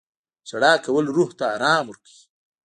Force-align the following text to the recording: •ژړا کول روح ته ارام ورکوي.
•ژړا 0.49 0.73
کول 0.85 1.05
روح 1.15 1.29
ته 1.39 1.45
ارام 1.55 1.83
ورکوي. 1.89 2.21